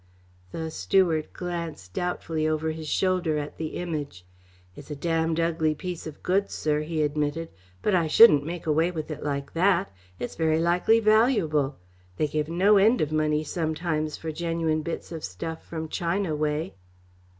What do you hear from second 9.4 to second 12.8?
that. It's very likely valuable. They give no